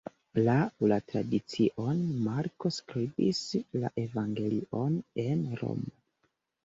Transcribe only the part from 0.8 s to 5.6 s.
la tradicio Marko skribis la evangelion en